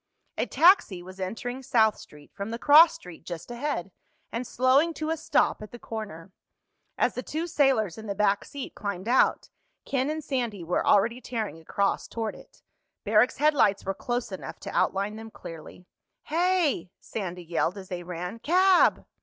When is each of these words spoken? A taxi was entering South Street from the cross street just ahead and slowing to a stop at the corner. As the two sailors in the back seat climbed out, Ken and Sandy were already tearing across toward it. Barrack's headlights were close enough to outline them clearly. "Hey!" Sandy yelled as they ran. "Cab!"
A 0.35 0.47
taxi 0.47 1.03
was 1.03 1.19
entering 1.19 1.61
South 1.61 1.95
Street 1.95 2.31
from 2.33 2.49
the 2.49 2.57
cross 2.57 2.95
street 2.95 3.23
just 3.23 3.51
ahead 3.51 3.91
and 4.31 4.47
slowing 4.47 4.95
to 4.95 5.11
a 5.11 5.15
stop 5.15 5.61
at 5.61 5.69
the 5.71 5.77
corner. 5.77 6.31
As 6.97 7.13
the 7.13 7.21
two 7.21 7.45
sailors 7.45 7.99
in 7.99 8.07
the 8.07 8.15
back 8.15 8.43
seat 8.43 8.73
climbed 8.73 9.07
out, 9.07 9.51
Ken 9.85 10.09
and 10.09 10.23
Sandy 10.23 10.63
were 10.63 10.83
already 10.83 11.21
tearing 11.21 11.59
across 11.59 12.07
toward 12.07 12.33
it. 12.33 12.63
Barrack's 13.03 13.37
headlights 13.37 13.85
were 13.85 13.93
close 13.93 14.31
enough 14.31 14.59
to 14.61 14.75
outline 14.75 15.17
them 15.17 15.29
clearly. 15.29 15.85
"Hey!" 16.23 16.89
Sandy 16.99 17.43
yelled 17.43 17.77
as 17.77 17.89
they 17.89 18.01
ran. 18.01 18.39
"Cab!" 18.39 19.05